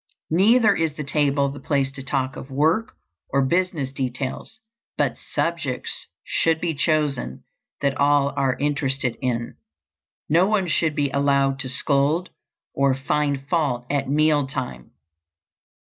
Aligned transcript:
Neither 0.31 0.75
is 0.75 0.93
the 0.95 1.03
table 1.03 1.49
the 1.51 1.59
place 1.59 1.91
to 1.91 2.01
talk 2.01 2.35
of 2.35 2.49
work 2.49 2.93
or 3.29 3.45
business 3.45 3.93
details, 3.93 4.59
but 4.97 5.15
subjects 5.15 6.07
should 6.23 6.59
be 6.59 6.73
chosen 6.73 7.43
that 7.81 7.95
all 7.99 8.33
are 8.35 8.57
interested 8.57 9.15
in. 9.21 9.57
No 10.27 10.47
one 10.47 10.67
should 10.67 10.95
be 10.95 11.11
allowed 11.11 11.59
to 11.59 11.69
scold 11.69 12.31
or 12.73 12.95
find 12.95 13.47
fault 13.47 13.85
at 13.91 14.09
meal 14.09 14.47
time. 14.47 14.89